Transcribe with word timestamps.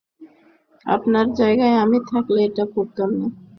আপনার 0.85 1.25
জায়গায় 1.39 1.75
আমি 1.83 1.97
থাকলে 2.09 2.39
এটা 2.47 2.63
করতাম 2.75 3.09
না। 3.19 3.27